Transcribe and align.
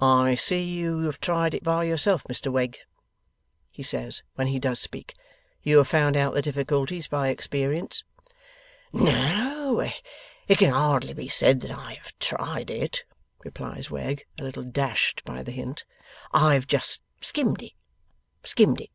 'I 0.00 0.36
see 0.36 0.62
you 0.62 1.00
have 1.00 1.20
tried 1.20 1.52
it 1.52 1.62
by 1.62 1.84
yourself, 1.84 2.24
Mr 2.30 2.50
Wegg,' 2.50 2.78
he 3.70 3.82
says 3.82 4.22
when 4.36 4.46
he 4.46 4.58
does 4.58 4.80
speak. 4.80 5.12
'You 5.62 5.76
have 5.76 5.88
found 5.88 6.16
out 6.16 6.32
the 6.32 6.40
difficulties 6.40 7.08
by 7.08 7.28
experience.' 7.28 8.04
'No, 8.90 9.80
it 10.48 10.56
can 10.56 10.72
hardly 10.72 11.12
be 11.12 11.28
said 11.28 11.60
that 11.60 11.76
I 11.76 11.92
have 11.92 12.18
tried 12.18 12.70
it,' 12.70 13.04
replies 13.44 13.90
Wegg, 13.90 14.24
a 14.40 14.44
little 14.44 14.62
dashed 14.64 15.22
by 15.26 15.42
the 15.42 15.52
hint. 15.52 15.84
'I 16.32 16.54
have 16.54 16.66
just 16.66 17.02
skimmed 17.20 17.62
it. 17.62 17.72
Skimmed 18.44 18.80
it. 18.80 18.90